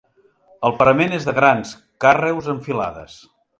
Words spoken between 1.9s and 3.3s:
carreus en filades.